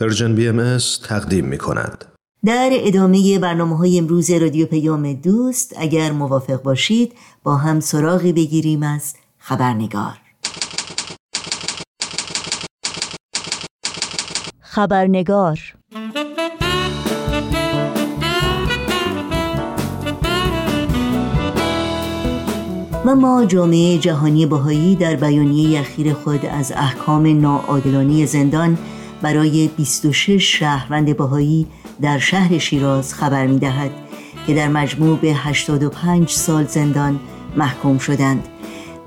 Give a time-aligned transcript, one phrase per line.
[0.00, 0.78] Persian BMS
[1.08, 2.04] تقدیم می کند.
[2.44, 8.82] در ادامه برنامه های امروز رادیو پیام دوست اگر موافق باشید با هم سراغی بگیریم
[8.82, 10.18] از خبرنگار
[14.60, 15.58] خبرنگار
[23.04, 28.78] و ما جامعه جهانی بهایی در بیانیه اخیر خود از احکام ناعادلانه زندان
[29.22, 31.66] برای 26 شهروند بهایی
[32.00, 33.90] در شهر شیراز خبر می دهد
[34.46, 37.20] که در مجموع به 85 سال زندان
[37.56, 38.48] محکوم شدند.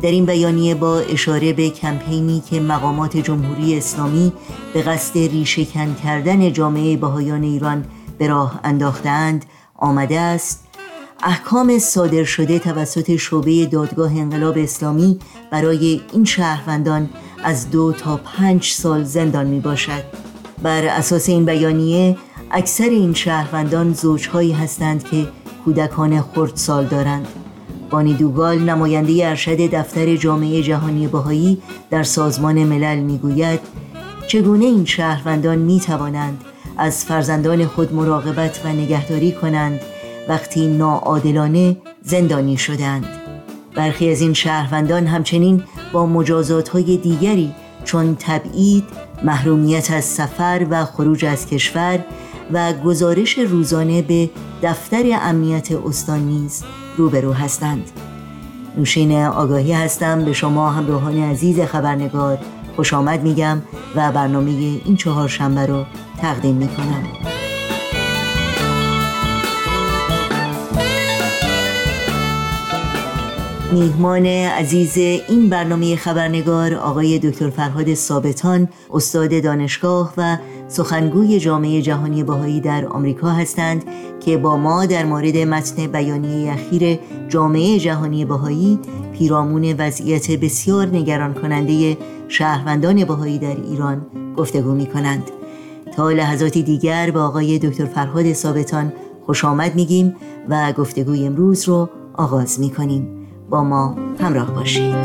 [0.01, 4.33] در این بیانیه با اشاره به کمپینی که مقامات جمهوری اسلامی
[4.73, 7.85] به قصد ریشهکن کردن جامعه بهایان ایران
[8.17, 10.67] به راه انداختند آمده است
[11.23, 15.19] احکام صادر شده توسط شعبه دادگاه انقلاب اسلامی
[15.51, 17.09] برای این شهروندان
[17.43, 20.03] از دو تا پنج سال زندان می باشد
[20.63, 22.17] بر اساس این بیانیه
[22.51, 25.27] اکثر این شهروندان زوجهایی هستند که
[25.65, 27.27] کودکان خردسال دارند.
[27.89, 33.59] بانی دوگال نماینده ارشد دفتر جامعه جهانی بهایی در سازمان ملل می‌گوید
[34.27, 36.41] چگونه این شهروندان می توانند
[36.77, 39.79] از فرزندان خود مراقبت و نگهداری کنند؟
[40.27, 43.05] وقتی ناعادلانه زندانی شدند.
[43.75, 45.63] برخی از این شهروندان همچنین
[45.93, 48.83] با مجازات های دیگری چون تبعید،
[49.23, 51.99] محرومیت از سفر و خروج از کشور
[52.53, 54.29] و گزارش روزانه به
[54.63, 56.63] دفتر امنیت استان نیز
[56.97, 57.91] روبرو هستند.
[58.77, 62.37] نوشین آگاهی هستم به شما همراهان عزیز خبرنگار
[62.75, 63.61] خوش آمد میگم
[63.95, 64.51] و برنامه
[64.85, 65.85] این چهار شنبه رو
[66.21, 67.03] تقدیم می‌کنم.
[73.71, 82.23] میهمان عزیز این برنامه خبرنگار آقای دکتر فرهاد ثابتان استاد دانشگاه و سخنگوی جامعه جهانی
[82.23, 83.83] بهایی در آمریکا هستند
[84.19, 88.79] که با ما در مورد متن بیانیه اخیر جامعه جهانی بهایی
[89.13, 91.97] پیرامون وضعیت بسیار نگران کننده
[92.27, 94.05] شهروندان بهایی در ایران
[94.37, 95.23] گفتگو می کنند
[95.95, 98.93] تا لحظاتی دیگر با آقای دکتر فرهاد ثابتان
[99.25, 100.15] خوش آمد میگیم
[100.49, 103.20] و گفتگوی امروز رو آغاز می کنیم
[103.51, 104.95] با ما همراه باشید.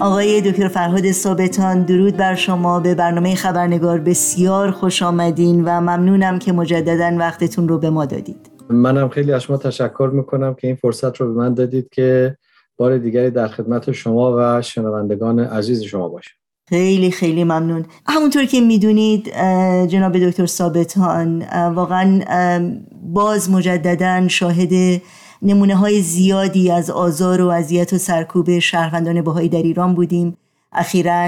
[0.00, 2.80] آقای دکتر فرهاد ثابتان درود بر شما.
[2.80, 8.51] به برنامه خبرنگار بسیار خوش آمدین و ممنونم که مجددا وقتتون رو به ما دادید.
[8.72, 12.36] منم خیلی از شما تشکر می‌کنم که این فرصت رو به من دادید که
[12.76, 16.34] بار دیگری در خدمت شما و شنوندگان عزیز شما باشم.
[16.68, 17.86] خیلی خیلی ممنون.
[18.06, 19.28] همونطور که می‌دونید
[19.86, 21.44] جناب دکتر ثابتان
[21.74, 22.20] واقعا
[23.02, 25.02] باز مجددا شاهد
[25.42, 30.36] نمونه های زیادی از آزار و اذیت و سرکوب شهروندان بهایی در ایران بودیم.
[30.72, 31.26] اخیرا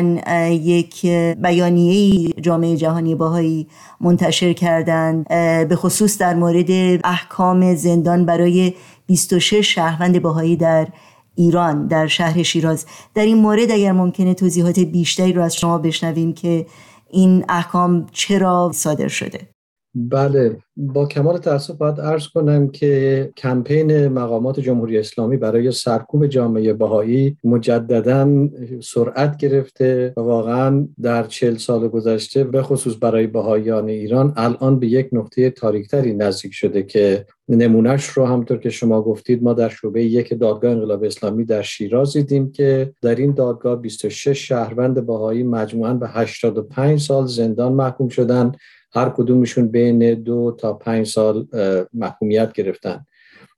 [0.50, 1.06] یک
[1.42, 3.68] بیانیه جامعه جهانی باهایی
[4.00, 5.28] منتشر کردند
[5.68, 6.70] به خصوص در مورد
[7.04, 8.74] احکام زندان برای
[9.06, 10.88] 26 شهروند باهایی در
[11.34, 12.86] ایران در شهر شیراز.
[13.14, 16.66] در این مورد اگر ممکنه توضیحات بیشتری رو از شما بشنویم که
[17.10, 19.48] این احکام چرا صادر شده؟
[19.94, 20.58] بله.
[20.76, 27.36] با کمال تاسف باید ارز کنم که کمپین مقامات جمهوری اسلامی برای سرکوب جامعه بهایی
[27.44, 28.48] مجددا
[28.82, 34.86] سرعت گرفته و واقعا در چل سال گذشته به خصوص برای بهاییان ایران الان به
[34.86, 40.04] یک نقطه تاریکتری نزدیک شده که نمونهش رو همطور که شما گفتید ما در شعبه
[40.04, 45.94] یک دادگاه انقلاب اسلامی در شیراز دیدیم که در این دادگاه 26 شهروند بهایی مجموعاً
[45.94, 48.56] به 85 سال زندان محکوم شدند
[48.94, 51.46] هر کدومشون بین دو تا پنج سال
[51.92, 53.06] محکومیت گرفتن.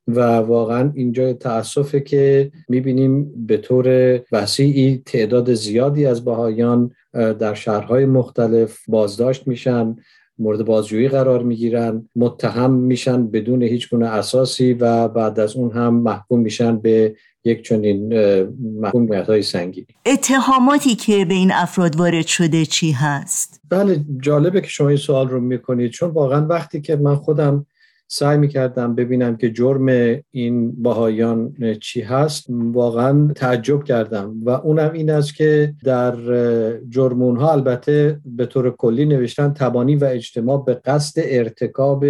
[0.09, 3.87] و واقعا اینجا تاسفه که می‌بینیم به طور
[4.33, 9.97] وسیعی تعداد زیادی از بهایان در شهرهای مختلف بازداشت میشن
[10.39, 15.95] مورد بازجویی قرار می‌گیرن متهم میشن بدون هیچ گونه اساسی و بعد از اون هم
[15.95, 17.17] محکوم میشن به
[17.47, 18.13] یک چنین
[18.81, 24.69] محکومیت های سنگین اتهاماتی که به این افراد وارد شده چی هست؟ بله جالبه که
[24.69, 25.91] شما این سوال رو می‌کنید.
[25.91, 27.67] چون واقعا وقتی که من خودم
[28.09, 29.87] سعی می‌کردم ببینم که جرم
[30.31, 34.35] این باهایان چی هست واقعا تعجب کردم.
[34.45, 36.17] و اونم این است که در
[36.89, 42.05] جرمون ها البته به طور کلی نوشتن تبانی و اجتماع به قصد ارتکاب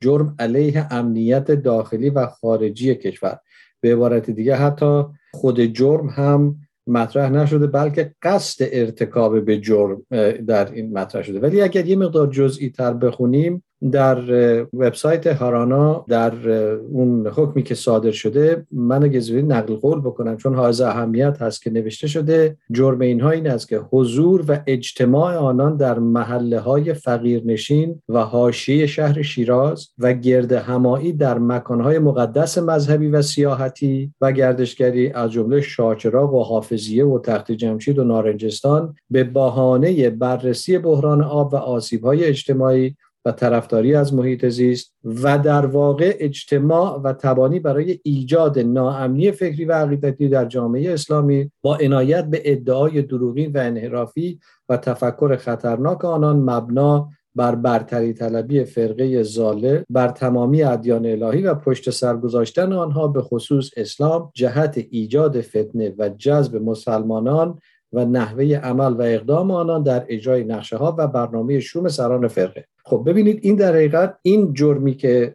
[0.00, 3.38] جرم علیه امنیت داخلی و خارجی کشور.
[3.82, 6.56] به عبارت دیگه حتی خود جرم هم
[6.86, 10.02] مطرح نشده بلکه قصد ارتکاب به جرم
[10.46, 11.40] در این مطرح شده.
[11.40, 14.18] ولی اگر یه مقدار جزئی تر بخونیم در
[14.62, 16.50] وبسایت هارانا در
[16.92, 21.70] اون حکمی که صادر شده من اگه نقل قول بکنم چون حائز اهمیت هست که
[21.70, 22.56] نوشته شده.
[22.72, 28.86] جرم اینها این است که حضور و اجتماع آنان در محله های فقیرنشین و حاشیه
[28.86, 35.60] شهر شیراز و گرد همایی در مکانهای مقدس مذهبی و سیاحتی و گردشگری از جمله
[35.60, 42.24] شاچراغ و حافظیه و تخت جمشید و نارنجستان به بهانه بررسی بحران آب و آسیب‌های
[42.24, 49.32] اجتماعی و طرفداری از محیط زیست و در واقع اجتماع و تبانی برای ایجاد ناامنی
[49.32, 55.36] فکری و عقیدتی در جامعه اسلامی با عنایت به ادعای دروغین و انحرافی و تفکر
[55.36, 62.16] خطرناک آنان مبنا بر برتری طلبی فرقه زاله بر تمامی ادیان الهی و پشت سر
[62.16, 67.58] گذاشتن آنها به خصوص اسلام جهت ایجاد فتنه و جذب مسلمانان
[67.92, 72.64] و نحوه عمل و اقدام آنان در اجرای نقشه ها و برنامه شوم سران فرقه.
[72.84, 75.34] خب ببینید این در حقیقت این جرمی که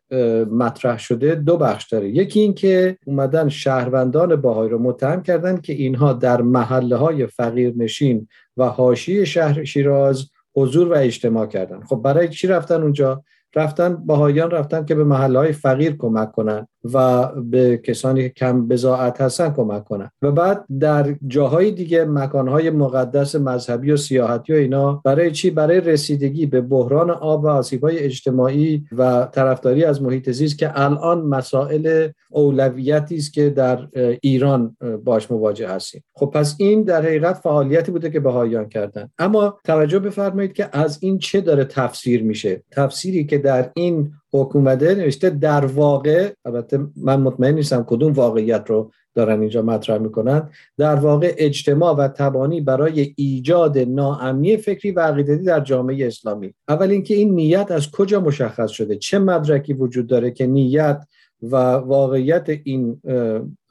[0.52, 2.10] مطرح شده دو بخش داره.
[2.10, 7.74] یکی این که اومدن شهروندان باهایی رو متهم کردن که اینها در محله های فقیر
[7.78, 8.28] نشین
[8.58, 10.26] و حاشیه شهر شیراز
[10.56, 11.82] حضور و اجتماع کردن.
[11.82, 13.24] خب برای چی رفتن اونجا؟
[13.56, 18.68] رفتن باهایان رفتن که به محله های فقیر کمک کنن و به کسانی که کم
[18.68, 20.12] بزاعت هستن کمک کنن.
[20.22, 25.82] و بعد در جاهای دیگه مکانهای مقدس مذهبی و سیاحتی و اینا برای چی؟ برای
[25.82, 32.08] رسیدگی به بحران آب و آسیبهای اجتماعی و طرفداری از محیط زیست که الان مسائل
[32.30, 33.88] اولویتی است که در
[34.22, 36.04] ایران باش مواجه هستیم.
[36.14, 39.10] خب پس این در حقیقت فعالیتی بوده که بهاییان کردن.
[39.20, 44.96] اما توجه بفرمایید که از این چه داره تفسیر میشه؟ تفسیری که در این حکومته
[44.96, 50.96] نوشته در واقع البته من مطمئن نیستم کدوم واقعیت رو دارن اینجا مطرح می‌کنن در
[50.96, 56.54] واقع اجتماع و تبانی برای ایجاد ناامنی فکری و عقیدتی در جامعه اسلامی.
[56.68, 61.04] اول اینکه این نیت از کجا مشخص شده؟ چه مدرکی وجود داره که نیت
[61.42, 63.02] و واقعیت این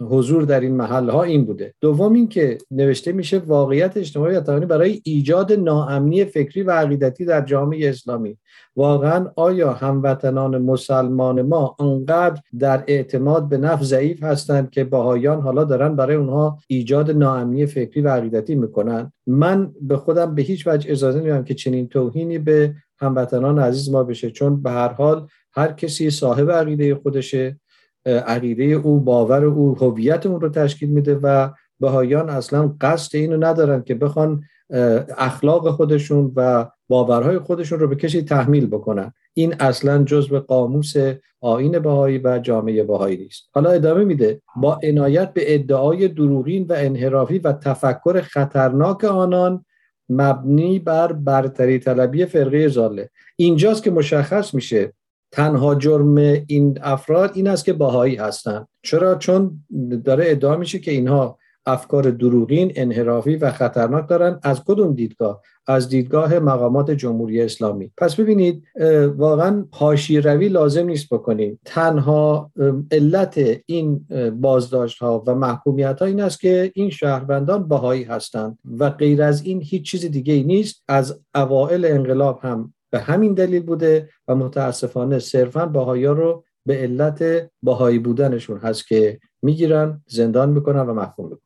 [0.01, 1.75] حضور در این محل ها این بوده.
[1.81, 7.89] دوم اینکه نوشته میشه واقعیت اجتماعی و برای ایجاد ناامنی فکری و عقیدتی در جامعه
[7.89, 8.39] اسلامی.
[8.77, 15.65] واقعا آیا هموطنان مسلمان ما انقدر در اعتماد به نفس ضعیف هستند که باهایان حالا
[15.65, 20.91] دارن برای اونها ایجاد ناامنی فکری و عقیدتی می‌کنن؟ من به خودم به هیچ وجه
[20.91, 24.31] اجازه نمیدم که چنین توهینی به هموطنان عزیز ما بشه.
[24.31, 27.61] چون به هر حال هر کسی صاحب عقیده خودشه
[28.07, 31.49] عقیده او باور او هویت اون رو تشکیل میده و
[31.81, 34.43] بهایان اصلا قصد اینو ندارن که بخوان
[35.19, 39.13] اخلاق خودشون و باورهای خودشون رو به کسی تحمیل بکنن.
[39.35, 40.95] این اصلا جزء قاموس
[41.41, 43.49] آین بهایی و جامعه بهایی نیست.
[43.53, 44.43] حالا ادامه میده.
[44.57, 49.65] با عنایت به ادعای دروغین و انحرافی و تفکر خطرناک آنان
[50.09, 53.11] مبنی بر برتری طلبی فرقه زاله.
[53.37, 54.93] اینجاست که مشخص میشه
[55.33, 56.17] تنها جرم
[56.47, 59.65] این افراد این است که باهایی هستند چرا؟ چون
[60.05, 65.89] داره ادعا میشه که اینها افکار دروغین انحرافی و خطرناک دارن از کدوم دیدگاه؟ از
[65.89, 67.93] دیدگاه مقامات جمهوری اسلامی.
[67.97, 68.65] پس ببینید
[69.17, 71.61] واقعا پاشی روی لازم نیست بکنیم.
[71.65, 72.51] تنها
[72.93, 74.07] علت این
[74.41, 79.45] بازداشت ها و محکومیت ها این است که این شهروندان باهایی هستند و غیر از
[79.45, 80.85] این هیچ چیز دیگه ای نیست.
[80.89, 87.51] از اوائل انقلاب هم به همین دلیل بوده و متاسفانه صرفا باهایا رو به علت
[87.63, 91.46] باهایی بودنشون هست که می‌گیرن زندان می‌کنن و محکوم می‌کنن.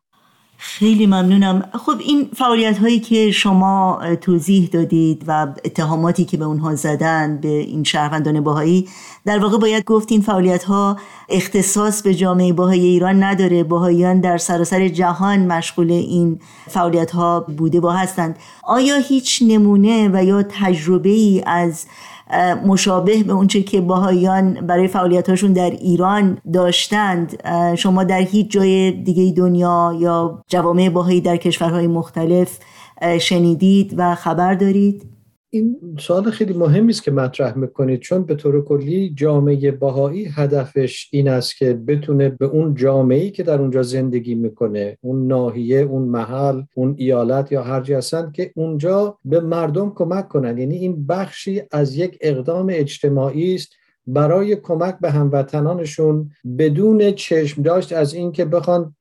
[0.62, 1.62] خیلی ممنونم.
[1.72, 7.48] خب این فعالیت هایی که شما توضیح دادید و اتهاماتی که به اونها زدن به
[7.48, 8.88] این شهروندان باهایی
[9.24, 10.96] در واقع باید گفت این فعالیت ها
[11.28, 13.64] اختصاص به جامعه باهایی ایران نداره.
[13.64, 18.38] باهاییان در سراسر جهان مشغول این فعالیت ها بوده و هستند.
[18.62, 21.86] آیا هیچ نمونه و یا تجربه ای از
[22.66, 27.42] مشابه به اونچه که باهایان برای فعالیتاشون در ایران داشتند
[27.76, 32.58] شما در هیچ جای دیگه دنیا یا جوامع باهایی در کشورهای مختلف
[33.20, 35.19] شنیدید و خبر دارید؟
[35.52, 41.08] این سوال خیلی مهمی است که مطرح می‌کنید چون به طور کلی جامعه باهایی هدفش
[41.12, 46.02] این است که بتونه به اون جامعه‌ای که در اونجا زندگی می‌کنه اون ناحیه اون
[46.02, 50.58] محل اون ایالت یا هر هستن که اونجا به مردم کمک کنن.
[50.58, 53.72] یعنی این بخشی از یک اقدام اجتماعی است
[54.06, 58.94] برای کمک به هموطنانشون بدون چشم داشت از اینکه بخوان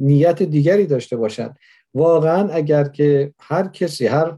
[0.00, 1.56] نیت دیگری داشته باشند
[1.94, 4.36] واقعا اگر که هر کسی هر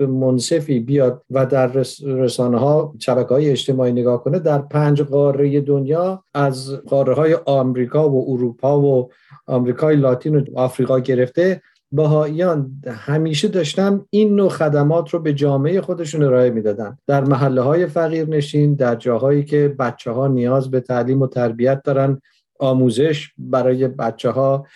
[0.00, 1.66] منصفی بیاد و در
[2.02, 8.10] رسانه ها شبکه های اجتماعی نگاه کنه در پنج قاره دنیا از قاره های آمریکا
[8.10, 9.10] و اروپا و
[9.46, 16.22] آمریکای لاتین و آفریقا گرفته بهاییان همیشه داشتن این نوع خدمات رو به جامعه خودشون
[16.22, 16.98] ارائه می‌دادن.
[17.06, 21.82] در محله های فقیر نشین در جاهایی که بچه ها نیاز به تعلیم و تربیت
[21.82, 22.20] دارن
[22.58, 24.66] آموزش برای بچه ها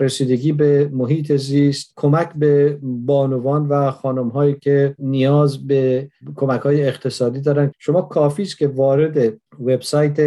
[0.00, 6.86] رسیدگی به محیط زیست کمک به بانوان و خانم هایی که نیاز به کمک های
[6.86, 7.72] اقتصادی دارن.
[7.78, 10.20] شما کافی است که وارد وبسایت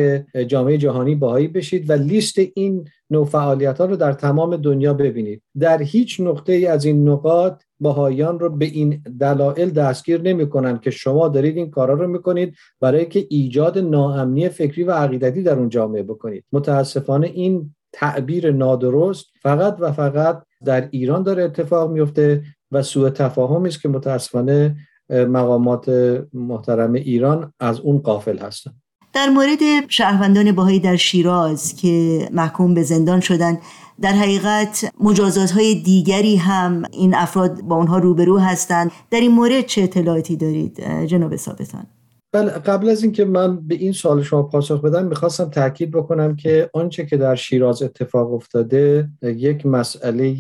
[0.48, 5.42] جامعه جهانی باهایی بشید و لیست این نوع فعالیت ها رو در تمام دنیا ببینید.
[5.60, 10.82] در هیچ نقطه ای از این نقاط باهایان رو به این دلایل دستگیر نمی کنند
[10.82, 15.60] که شما دارید این کارا رو می‌کنید برای که ایجاد ناامنی فکری و عقیدتی در
[15.60, 16.44] اون جامعه بکنید.
[16.52, 23.67] متاسفانه این تعبیر نادرست فقط و فقط در ایران داره اتفاق میفته و سوء تفاهمی
[23.67, 24.75] است که متاسفانه
[25.10, 25.89] مقامات
[26.34, 28.81] محترم ایران از اون قافل هستند
[29.13, 33.62] در مورد شهروندان باهایی در شیراز که محکوم به زندان شدند
[34.01, 38.91] در حقیقت مجازات های دیگری هم این افراد با اونها روبرو هستند.
[39.12, 41.88] در این مورد چه اطلاعاتی دارید جناب ثابتان؟
[42.32, 46.70] بله قبل از اینکه من به این سوال شما پاسخ بدم می‌خواستم تاکید بکنم که
[46.74, 50.36] آنچه که در شیراز اتفاق افتاده یک مسئله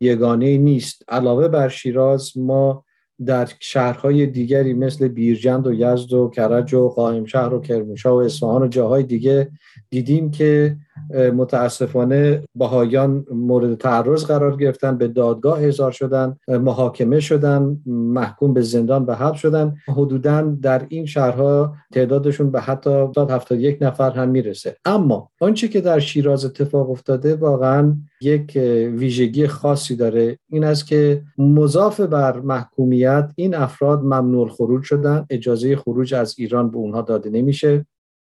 [0.00, 1.02] یگانه نیست.
[1.08, 2.84] علاوه بر شیراز ما
[3.26, 8.16] در شهرهای دیگری مثل بیرجند و یزد و کرج و قائم شهر و کرمانشاه و
[8.16, 9.50] اصفهان و جاهای دیگه
[9.90, 10.76] دیدیم که
[11.34, 19.06] متاسفانه بهایان مورد تعرض قرار گرفتن به دادگاه احضار شدن محاکمه شدن محکوم به زندان
[19.06, 19.74] به حبس شدن.
[19.88, 24.76] حدودا در این شهرها تعدادشون به حتی 71 نفر هم می‌رسه.
[24.84, 28.52] اما آنچه که در شیراز اتفاق افتاده واقعا یک
[28.96, 30.38] ویژگی خاصی داره.
[30.48, 35.26] این است که مضاف بر محکومیت این افراد ممنوع خروج شدن.
[35.30, 37.86] اجازه خروج از ایران به اونها داده نمیشه.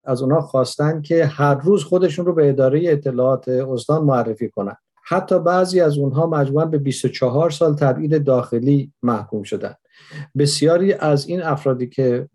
[0.04, 4.76] از اونها خواستن که هر روز خودشون رو به اداره اطلاعات استان معرفی کنن.
[5.04, 9.74] حتی بعضی از اونها مجموعا به 24 سال تبعید داخلی محکوم شدن.
[10.38, 12.28] بسیاری از این افرادی که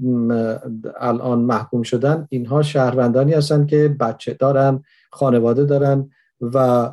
[0.99, 6.09] الان محکوم شدن اینها شهروندانی هستند که بچه دارن خانواده دارن
[6.41, 6.91] و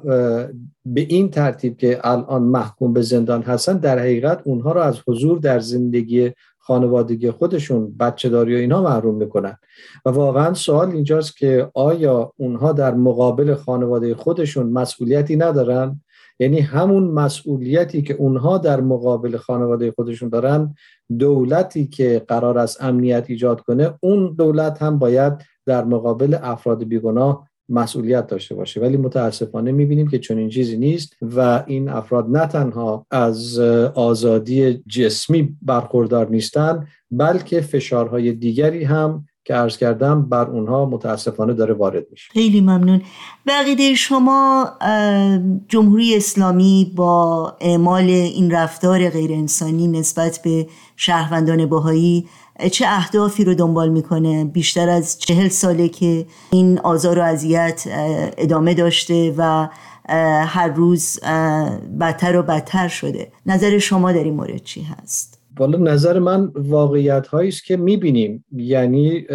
[0.87, 5.39] به این ترتیب که الان محکوم به زندان هستن در حقیقت اونها را از حضور
[5.39, 9.57] در زندگی خانوادگی خودشون بچه داری و اینها محروم می‌کنن.
[10.07, 16.01] و واقعا سوال اینجاست که آیا اونها در مقابل خانواده خودشون مسئولیتی ندارن؟
[16.39, 20.75] یعنی همون مسئولیتی که اونها در مقابل خانواده خودشون دارن
[21.19, 25.33] دولتی که قرار است امنیت ایجاد کنه اون دولت هم باید
[25.67, 28.81] در مقابل افراد بیگناه مسئولیت داشته باشه.
[28.81, 33.59] ولی متاسفانه می‌بینیم که چنین چیزی نیست و این افراد نه تنها از
[33.95, 41.75] آزادی جسمی برخوردار نیستند بلکه فشارهای دیگری هم که عرض کردم بر اونها متاسفانه داره
[41.75, 42.31] وارد میشه.
[42.33, 43.03] خیلی ممنون.
[43.47, 44.67] بقیده شما
[45.69, 52.29] جمهوری اسلامی با اعمال این رفتار غیر انسانی نسبت به شهروندان باهایی
[52.73, 57.83] چه اهدافی رو دنبال می‌کنه؟ بیشتر از چهل ساله که این آزار و اذیت
[58.39, 59.69] ادامه داشته و
[60.47, 61.21] هر روز
[62.01, 63.33] بدتر و بدتر شده.
[63.47, 68.45] نظر شما در این مورد چی هست؟ والا نظر من واقعیت هایی است که می‌بینیم.
[68.53, 69.27] یعنی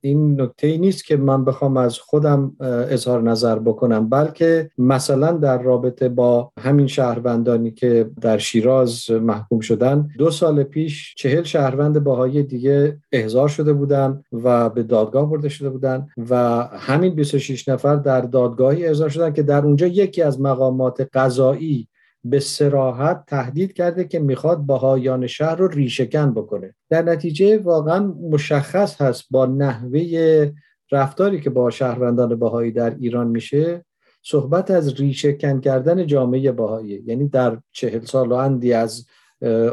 [0.00, 4.08] این نکته ای نیست که من بخوام از خودم اظهار نظر بکنم.
[4.08, 11.14] بلکه مثلا در رابطه با همین شهروندانی که در شیراز محکوم شدن دو سال پیش
[11.16, 16.34] چهل شهروند باهای دیگه احضار شده بودن و به دادگاه برده شده بودن و
[16.72, 21.88] همین 26 نفر در دادگاهی احضار شدن که در اونجا یکی از مقامات قضایی
[22.24, 26.74] به سراحت تهدید کرده که می‌خواد بهایان شهر رو ریشهکن بکنه.
[26.90, 30.50] در نتیجه واقعا مشخص هست با نحوه
[30.92, 33.84] رفتاری که با شهروندان بهایی در ایران میشه
[34.22, 39.06] صحبت از ریشهکن کردن جامعه بهایی یعنی در چهل سال و اندی از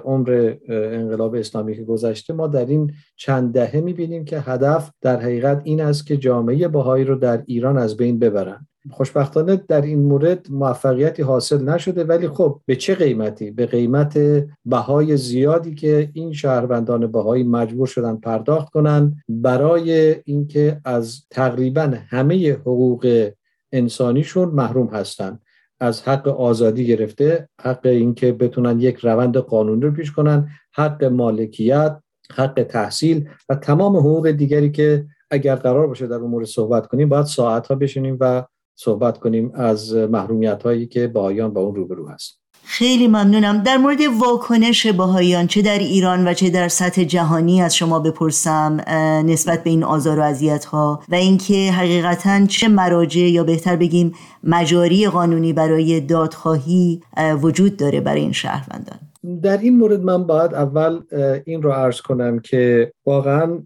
[0.05, 5.61] عمر انقلاب اسلامی که گذشته ما در این چند دهه می‌بینیم که هدف در حقیقت
[5.63, 8.67] این است که جامعه بهایی رو در ایران از بین ببرن.
[8.91, 14.19] خوشبختانه در این مورد موفقیتی حاصل نشده ولی خب به چه قیمتی؟ به قیمت
[14.65, 22.51] بهای زیادی که این شهروندان بهایی مجبور شدن پرداخت کنند برای اینکه از تقریبا همه
[22.51, 23.31] حقوق
[23.71, 25.41] انسانیشون محروم هستند
[25.79, 31.97] از حق آزادی گرفته حق اینکه بتونن یک روند قانونی رو پیش کنن حق مالکیت
[32.35, 37.25] حق تحصیل و تمام حقوق دیگری که اگر قرار باشه در امور صحبت کنیم باید
[37.25, 38.43] ساعت ها بشینیم و
[38.79, 42.39] صحبت کنیم از محرومیت هایی که بایان با اون روبرو هست.
[42.63, 43.63] خیلی ممنونم.
[43.63, 48.77] در مورد واکنش باهایان چه در ایران و چه در سطح جهانی از شما بپرسم
[49.25, 54.13] نسبت به این آزار و اذیت ها و اینکه حقیقتا چه مراجع یا بهتر بگیم
[54.43, 57.01] مجاری قانونی برای دادخواهی
[57.41, 58.99] وجود داره برای این شهروندان.
[59.41, 61.01] در این مورد من باید اول
[61.45, 63.59] این رو عرض کنم که واقعا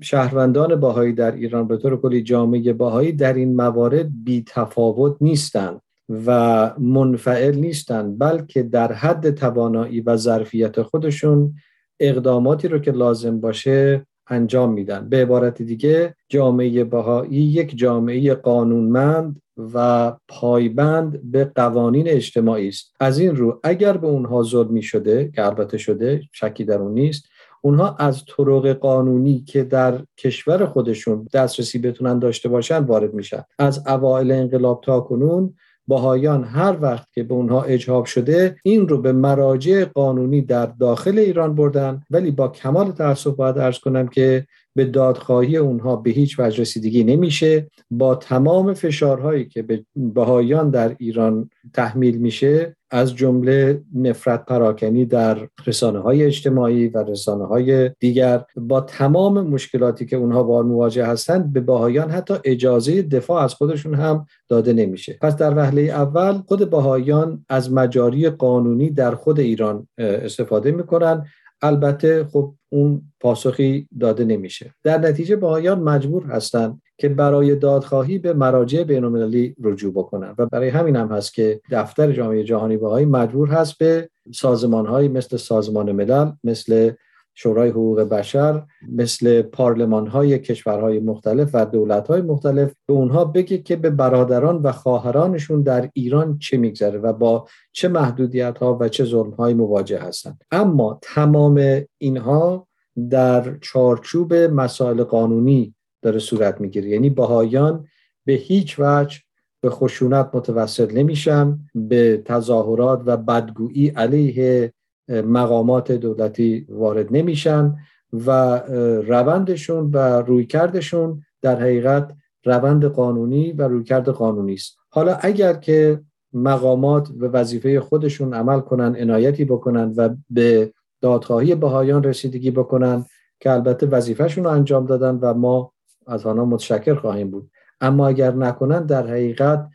[0.00, 5.80] شهروندان باهایی در ایران به طور کلی جامعه باهایی در این موارد بی تفاوت نیستند
[6.26, 11.54] و منفعل نیستند بلکه در حد توانایی و ظرفیت خودشون
[12.00, 15.08] اقداماتی رو که لازم باشه انجام میدن.
[15.08, 19.40] به عبارت دیگه جامعه بهایی یک جامعه قانونمند
[19.74, 22.94] و پایبند به قوانین اجتماعی است.
[23.00, 27.24] از این رو اگر به اونها ظلمی شده که البته شده شکی در اون نیست
[27.62, 33.42] اونها از طرق قانونی که در کشور خودشون دسترسی بتونن داشته باشن وارد میشن.
[33.58, 35.54] از اوایل انقلاب تا کنون
[35.86, 41.18] باهایان هر وقت که به اونها اجهاب شده این رو به مراجع قانونی در داخل
[41.18, 42.02] ایران بردن.
[42.10, 44.46] ولی با کمال تاسف باید ارز کنم که
[44.76, 47.70] به دادخواهی اونها به هیچ وجه رسیدگی نمیشه.
[47.90, 55.48] با تمام فشارهایی که به بهایان در ایران تحمیل میشه از جمله نفرت پراکنی در
[55.66, 61.52] رسانه های اجتماعی و رسانه های دیگر با تمام مشکلاتی که اونها با مواجه هستند
[61.52, 65.18] به باهایان حتی اجازه دفاع از خودشون هم داده نمیشه.
[65.20, 71.26] پس در وهله اول خود باهایان از مجاری قانونی در خود ایران استفاده می‌کنن.
[71.62, 74.74] البته خب اون پاسخی داده نمیشه.
[74.84, 80.68] در نتیجه باهایان مجبور هستند که برای دادخواهی به مراجع بینالمللی رجوع بکنن و برای
[80.68, 86.32] همین هم هست که دفتر جامعه جهانی باهایی مجبور هست به سازمان مثل سازمان ملل
[86.44, 86.92] مثل
[87.38, 88.62] شورای حقوق بشر
[88.92, 94.56] مثل پارلمان های کشورهای مختلف و دولت های مختلف به اونها بگه که به برادران
[94.56, 99.54] و خواهرانشون در ایران چه میگذره و با چه محدودیت ها و چه ظلم های
[99.54, 100.44] مواجه هستند.
[100.50, 102.68] اما تمام اینها
[103.10, 106.88] در چارچوب مسائل قانونی داره صورت می‌گیره.
[106.88, 107.86] یعنی بهایان
[108.24, 109.18] به هیچ وجه
[109.60, 114.72] به خشونت متوسل نمیشن به تظاهرات و بدگویی علیه
[115.08, 117.76] مقامات دولتی وارد نمیشن
[118.12, 118.58] و
[119.06, 122.12] روندشون و رویکردشون در حقیقت
[122.44, 124.76] روند قانونی و رویکرد قانونی است.
[124.88, 126.00] حالا اگر که
[126.32, 133.04] مقامات به وظیفه خودشون عمل کنن عنایتی بکنن و به دادخواهی بهایان رسیدگی بکنن
[133.40, 135.72] که البته وظیفهشون رو انجام دادن و ما
[136.06, 137.50] از آنها متشکر خواهیم بود.
[137.80, 139.68] اما اگر نکنن در حقیقت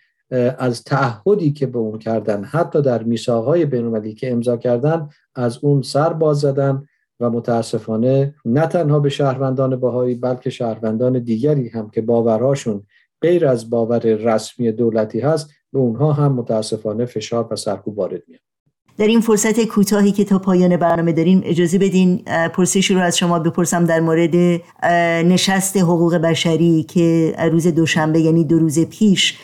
[0.58, 5.82] از تعهدی که به اون کردن حتی در میثاقهای بینالمللی که امضا کردن از اون
[5.82, 6.86] سر باز زدن
[7.20, 12.84] و متاسفانه نه تنها به شهروندان بهایی بلکه شهروندان دیگری هم که باورهاشون
[13.22, 18.42] غیر از باور رسمی دولتی هست به اونها هم متاسفانه فشار و سرکوب وارد میاد
[18.98, 22.18] در این فرصت کوتاهی که تا پایان برنامه داریم اجازه بدین
[22.54, 24.62] پرسشی رو از شما بپرسم در مورد
[25.26, 29.40] نشست حقوق بشری که روز دوشنبه یعنی دو روز پیش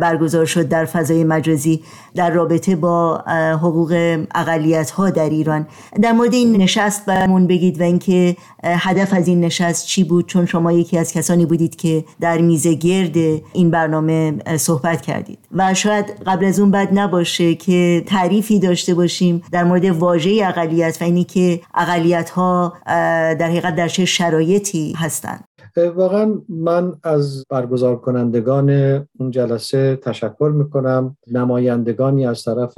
[0.00, 1.82] برگزار شد در فضای مجازی
[2.14, 3.24] در رابطه با
[3.62, 5.66] حقوق اقلیت ها در ایران.
[6.02, 10.46] در مورد این نشست برمون بگید و اینکه هدف از این نشست چی بود؟ چون
[10.46, 13.16] شما یکی از کسانی بودید که در میزه گرد
[13.52, 15.38] این برنامه صحبت کردید.
[15.52, 20.98] و شاید قبل از اون بد نباشه که تعریفی داشته باشیم در مورد واژه اقلیت
[21.00, 25.44] و اینی که اقلیت ها در حقیقت در چه شرایطی هستند.
[25.76, 28.70] واقعا من از برگزار کنندگان
[29.18, 31.16] اون جلسه تشکر می‌کنم.
[31.32, 32.74] نمایندگانی از طرف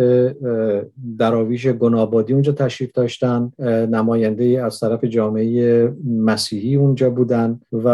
[1.18, 3.52] دراویش گنابادی اونجا تشریف داشتن.
[3.90, 7.88] نماینده از طرف جامعه مسیحی اونجا بودن و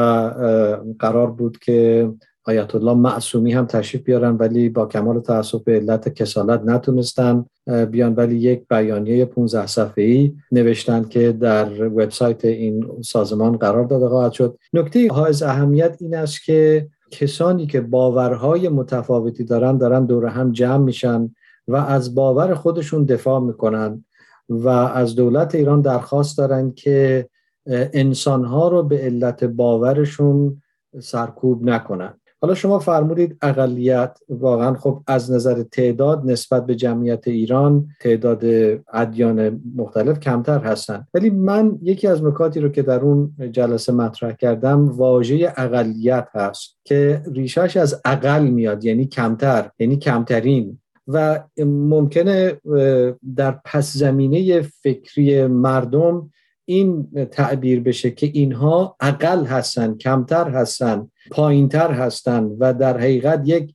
[0.99, 2.11] قرار بود که
[2.47, 7.45] آیت الله معصومی هم تشریف بیارن ولی با کمال تاسف به علت کسالت نتونستن
[7.91, 8.15] بیان.
[8.15, 14.59] ولی یک بیانیه 15 صفحه‌ای نوشتن که در وبسایت این سازمان قرار داده خواهد شد.
[14.73, 20.85] نکته حائز اهمیت این است که کسانی که باورهای متفاوتی دارن دارن دور هم جمع
[20.85, 21.31] میشن
[21.69, 24.05] و از باور خودشون دفاع می‌کنن
[24.49, 27.29] و از دولت ایران درخواست دارن که
[27.67, 30.63] انسانها رو به علت باورشون
[31.01, 32.15] سرکوب نکنن.
[32.45, 38.45] حالا شما فرمودید اقلیت واقعا خب از نظر تعداد نسبت به جمعیت ایران تعداد
[38.93, 44.33] ادیان مختلف کمتر هستند ولی من یکی از نکاتی رو که در اون جلسه مطرح
[44.33, 50.79] کردم واژه اقلیت هست که ریشش از اقل میاد یعنی کمتر یعنی کمترین.
[51.09, 52.61] و ممکنه
[53.37, 56.31] در پس زمینه فکری مردم
[56.65, 63.75] این تعبیر بشه که اینها اقل هستن کمتر هستن پایینتر هستن و در حقیقت یک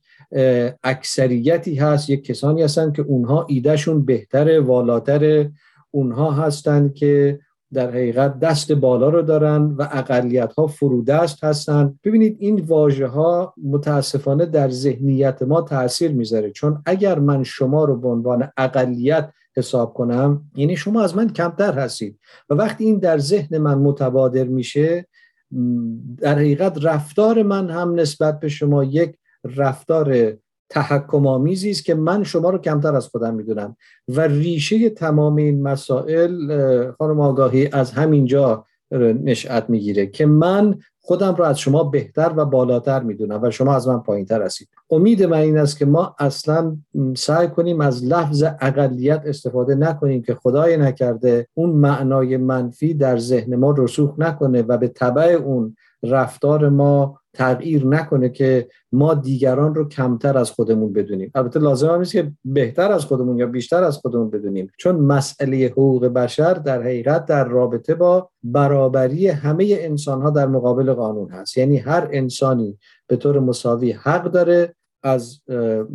[0.84, 5.50] اکثریتی هست یک کسانی هستند که اونها ایدهشون بهتر والاتر
[5.90, 7.38] اونها هستند که
[7.72, 11.98] در حقیقت دست بالا رو دارن و اقلیت ها فرودست هستن.
[12.04, 16.50] ببینید این واژه ها متاسفانه در ذهنیت ما تاثیر می‌ذاره.
[16.50, 20.42] چون اگر من شما رو به عنوان اقلیت حساب کنم.
[20.54, 22.18] یعنی شما از من کمتر هستید.
[22.50, 25.06] و وقتی این در ذهن من متبادر میشه
[26.18, 30.32] در حقیقت رفتار من هم نسبت به شما یک رفتار
[30.68, 33.76] تحکم آمیزی است که من شما رو کمتر از خودم می‌دونم.
[34.08, 38.66] و ریشه تمام این مسائل خانم آگاهی از همینجا
[39.22, 43.88] نشأت می‌گیره که من خودم رو از شما بهتر و بالاتر می‌دونم و شما از
[43.88, 44.68] من پایینتر هستید.
[44.90, 46.76] امید من این است که ما اصلا
[47.16, 53.56] سعی کنیم از لفظ اقلیت استفاده نکنیم که خدای نکرده اون معنای منفی در ذهن
[53.56, 59.88] ما رسوخ نکنه و به طبع اون رفتار ما تغییر نکنه که ما دیگران رو
[59.88, 61.30] کمتر از خودمون بدونیم.
[61.34, 64.70] البته لازم هم نیست که بهتر از خودمون یا بیشتر از خودمون بدونیم.
[64.78, 70.92] چون مسئله حقوق بشر در حقیقت در رابطه با برابری همه انسان ها در مقابل
[70.92, 71.58] قانون هست.
[71.58, 75.40] یعنی هر انسانی به طور مساوی حق داره از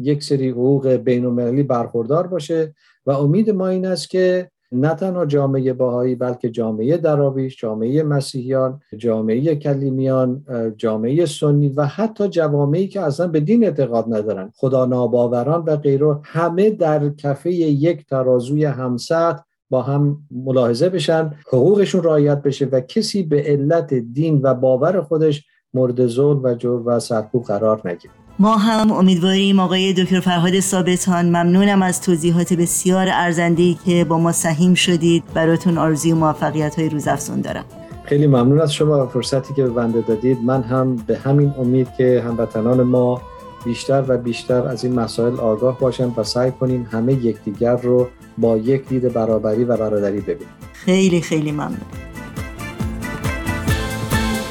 [0.01, 5.73] یک سری حقوق بین برخوردار باشه و امید ما این است که نه تنها جامعه
[5.73, 10.45] باهایی بلکه جامعه دراویش جامعه مسیحیان جامعه کلیمیان
[10.77, 16.19] جامعه سنی و حتی جوامعی که اصلا به دین اعتقاد ندارن خدا ناباوران و غیره
[16.23, 19.35] همه در کفه یک ترازوی همسط
[19.69, 25.45] با هم ملاحظه بشن حقوقشون رعایت بشه و کسی به علت دین و باور خودش
[25.73, 28.24] مورد ظلم و جور و سرکوب قرار نگیره.
[28.39, 34.31] ما هم امیدواریم آقای دکتر فرهاد ثابتان ممنونم از توضیحات بسیار ارزنده‌ای که با ما
[34.31, 35.23] سهیم شدید.
[35.33, 37.65] براتون آرزوی و موفقیت های روزافزون دارم.
[38.03, 40.37] خیلی ممنون از شما و فرصتی که به بنده دادید.
[40.43, 43.21] من هم به همین امید که هموطنان ما
[43.65, 48.57] بیشتر و بیشتر از این مسائل آگاه باشن و سعی کنیم همه یکدیگر رو با
[48.57, 50.47] یک دید برابری و برادری ببینیم.
[50.73, 51.77] خیلی خیلی ممنون.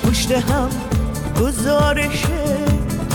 [0.02, 0.68] پشت هم
[1.40, 2.73] گزارشه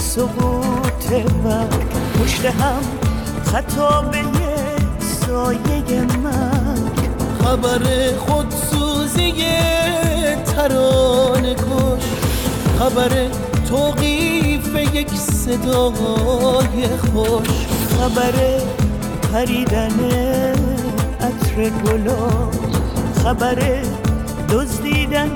[0.09, 1.79] سقوط وقت
[2.19, 2.81] پشت هم
[3.45, 4.23] خطابه
[4.99, 6.77] سایه من.
[7.43, 7.79] خبر
[8.17, 9.33] خودسوزی
[10.45, 12.03] ترانه کش.
[12.79, 13.09] خبر
[13.69, 17.49] توقیف یک صدای خوش.
[17.99, 18.33] خبر
[19.33, 19.99] پریدن
[21.21, 22.29] عطر گلا
[23.23, 23.83] خبر
[24.49, 25.31] دزدیدن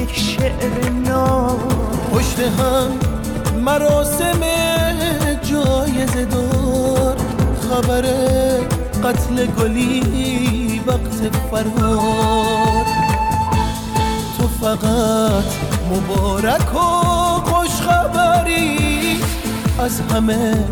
[0.00, 1.58] یک شعر نام
[2.12, 3.09] پشت هم
[3.60, 4.40] مراسم
[5.42, 7.16] جایزه دار.
[7.70, 8.02] خبر
[9.04, 12.86] قتل گلی وقت فرار
[14.38, 15.44] تو فقط
[15.90, 16.78] مبارک و
[17.40, 19.20] خوش خبری
[19.78, 20.64] از همه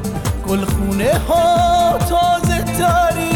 [0.49, 3.28] گلخونه ها تازه تری.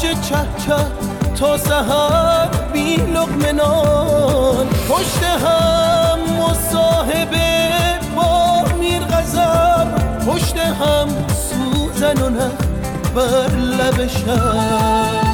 [0.00, 0.36] پخش چه
[0.66, 0.76] چه
[1.34, 4.66] تا سهر بی لقمنان.
[4.88, 7.68] پشت هم مصاحبه
[8.16, 9.88] با میر غزب
[10.26, 12.50] پشت هم سوزن و نه
[13.14, 15.30] بر لب شب.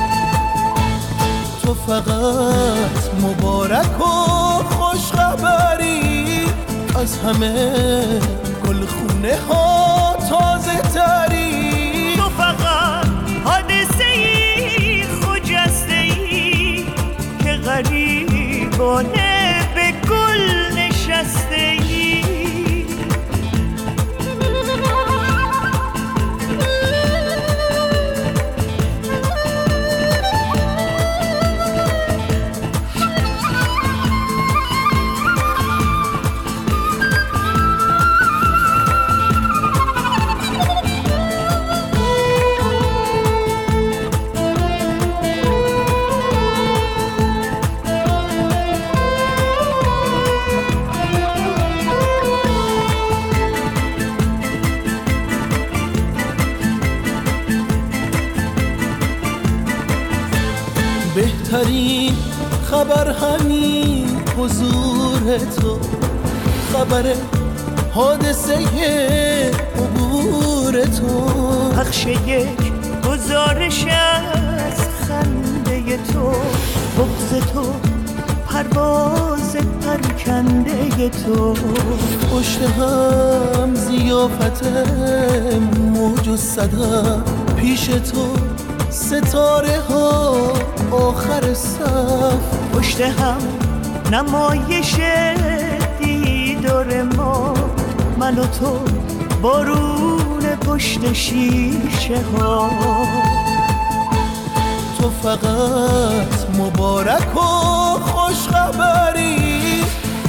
[1.63, 4.05] تو فقط مبارک و
[4.63, 6.47] خوش خبری
[7.03, 8.21] از همه
[8.67, 11.46] گلخونه ها تازه تری
[17.83, 19.36] که
[65.39, 65.79] تو
[66.73, 67.05] خبر
[67.95, 68.55] حادثه
[69.77, 71.29] عبور تو.
[71.77, 72.73] پخش یک
[73.09, 76.31] گزارش از خنده تو.
[76.99, 77.63] بغز تو
[78.47, 81.55] پرواز پرکنده تو.
[82.33, 84.63] پشت هم زیافت
[85.81, 87.23] موج و صدا.
[87.57, 88.29] پیش تو
[88.91, 90.53] ستاره ها
[90.91, 92.75] آخر صف.
[92.75, 93.66] پشت هم
[94.13, 94.95] نمایش
[95.99, 97.55] دیدار ما.
[98.19, 98.79] من و تو
[99.43, 102.71] بارون پشت شیشه ها.
[104.99, 107.41] تو فقط مبارک و
[108.01, 109.85] خوش خبری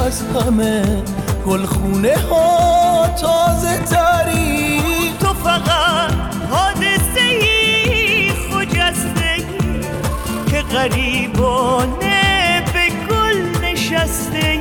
[0.06, 1.04] از همه
[1.48, 4.82] گلخونه ها تازه تری.
[5.20, 6.12] تو فقط
[6.52, 9.46] حادثه ای خجسته
[10.52, 12.17] که غریبانه
[13.98, 14.58] شکسته